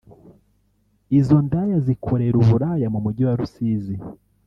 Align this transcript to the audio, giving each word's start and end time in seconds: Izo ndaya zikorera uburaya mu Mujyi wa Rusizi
Izo 1.19 1.37
ndaya 1.45 1.77
zikorera 1.85 2.35
uburaya 2.43 2.87
mu 2.93 2.99
Mujyi 3.05 3.23
wa 3.27 3.35
Rusizi 3.39 3.95